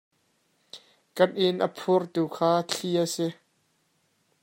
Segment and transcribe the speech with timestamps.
[1.15, 3.27] Kan inn a phurtu kha thli a si.